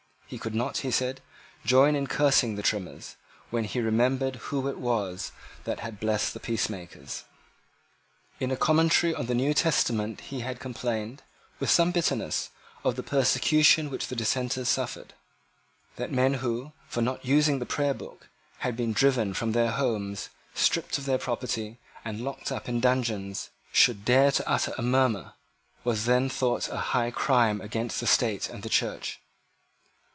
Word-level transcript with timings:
He 0.31 0.39
could 0.39 0.55
not, 0.55 0.77
he 0.77 0.91
said, 0.91 1.19
join 1.65 1.93
in 1.93 2.07
cursing 2.07 2.55
the 2.55 2.61
Trimmers, 2.63 3.17
when 3.49 3.65
he 3.65 3.81
remembered 3.81 4.37
who 4.37 4.69
it 4.69 4.77
was 4.77 5.33
that 5.65 5.81
had 5.81 5.99
blessed 5.99 6.33
the 6.33 6.39
peacemakers. 6.39 7.25
In 8.39 8.49
a 8.49 8.55
Commentary 8.55 9.13
on 9.13 9.25
the 9.25 9.35
New 9.35 9.53
Testament 9.53 10.21
he 10.21 10.39
had 10.39 10.61
complained, 10.61 11.21
with 11.59 11.69
some 11.69 11.91
bitterness, 11.91 12.49
of 12.85 12.95
the 12.95 13.03
persecution 13.03 13.89
which 13.89 14.07
the 14.07 14.15
Dissenters 14.15 14.69
suffered. 14.69 15.13
That 15.97 16.13
men 16.13 16.35
who, 16.35 16.71
for 16.87 17.01
not 17.01 17.25
using 17.25 17.59
the 17.59 17.65
Prayer 17.65 17.93
Book, 17.93 18.29
had 18.59 18.77
been 18.77 18.93
driven 18.93 19.33
from 19.33 19.51
their 19.51 19.71
homes, 19.71 20.29
stripped 20.53 20.97
of 20.97 21.03
their 21.03 21.17
property, 21.17 21.77
and 22.05 22.21
locked 22.23 22.53
up 22.53 22.69
in 22.69 22.79
dungeons, 22.79 23.49
should 23.73 24.05
dare 24.05 24.31
to 24.31 24.47
utter 24.49 24.73
a 24.77 24.81
murmur, 24.81 25.33
was 25.83 26.05
then 26.05 26.29
thought 26.29 26.69
a 26.69 26.77
high 26.95 27.11
crime 27.11 27.59
against 27.59 27.99
the 27.99 28.07
State 28.07 28.49
and 28.49 28.63
the 28.63 28.69
Church. 28.69 29.17